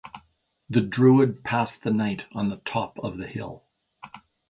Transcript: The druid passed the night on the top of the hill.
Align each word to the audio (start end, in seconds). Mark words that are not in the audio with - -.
The 0.67 0.81
druid 0.81 1.43
passed 1.43 1.83
the 1.83 1.93
night 1.93 2.25
on 2.31 2.49
the 2.49 2.57
top 2.57 2.97
of 3.03 3.17
the 3.17 3.27
hill. 3.27 3.67